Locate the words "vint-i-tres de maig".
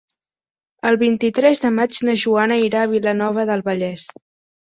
1.01-1.99